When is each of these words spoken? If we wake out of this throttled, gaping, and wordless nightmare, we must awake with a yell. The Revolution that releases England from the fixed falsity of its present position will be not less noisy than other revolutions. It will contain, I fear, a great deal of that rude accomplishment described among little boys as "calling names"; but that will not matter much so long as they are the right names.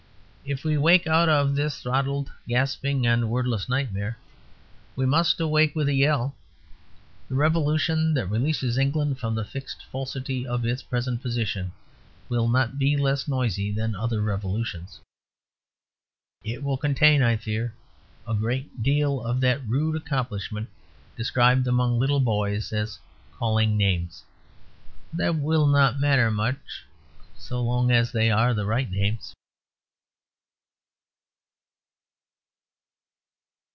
If 0.43 0.63
we 0.65 0.75
wake 0.75 1.05
out 1.07 1.29
of 1.29 1.55
this 1.55 1.79
throttled, 1.81 2.29
gaping, 2.47 3.05
and 3.05 3.29
wordless 3.29 3.69
nightmare, 3.69 4.17
we 4.97 5.05
must 5.05 5.39
awake 5.39 5.75
with 5.75 5.87
a 5.87 5.93
yell. 5.93 6.35
The 7.29 7.35
Revolution 7.35 8.15
that 8.15 8.25
releases 8.25 8.75
England 8.77 9.19
from 9.19 9.35
the 9.35 9.45
fixed 9.45 9.85
falsity 9.91 10.45
of 10.47 10.65
its 10.65 10.81
present 10.81 11.21
position 11.21 11.71
will 12.27 12.47
be 12.75 12.95
not 12.95 13.01
less 13.03 13.27
noisy 13.29 13.71
than 13.71 13.95
other 13.95 14.19
revolutions. 14.19 14.99
It 16.43 16.63
will 16.63 16.75
contain, 16.75 17.21
I 17.21 17.37
fear, 17.37 17.75
a 18.27 18.33
great 18.33 18.81
deal 18.81 19.21
of 19.23 19.41
that 19.41 19.65
rude 19.65 19.95
accomplishment 19.95 20.69
described 21.15 21.67
among 21.67 21.97
little 21.99 22.19
boys 22.19 22.73
as 22.73 22.97
"calling 23.37 23.77
names"; 23.77 24.23
but 25.11 25.17
that 25.19 25.33
will 25.35 25.67
not 25.67 26.01
matter 26.01 26.31
much 26.31 26.83
so 27.37 27.61
long 27.61 27.91
as 27.91 28.11
they 28.11 28.31
are 28.31 28.53
the 28.55 28.65
right 28.65 28.89
names. 28.91 29.35